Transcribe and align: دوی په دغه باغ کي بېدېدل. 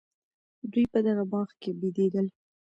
دوی 0.71 0.85
په 0.93 0.99
دغه 1.07 1.23
باغ 1.31 1.49
کي 1.61 1.71
بېدېدل. 1.79 2.27